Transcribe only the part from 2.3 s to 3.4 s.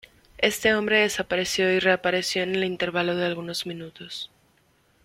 en el intervalo de